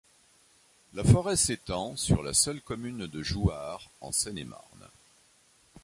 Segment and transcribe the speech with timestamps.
[0.95, 4.89] La forêt s'étend sur la seule commune de Jouarre en Seine-et-Marne.